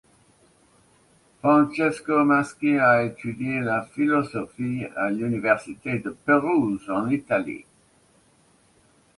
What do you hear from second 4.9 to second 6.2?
à l'Université de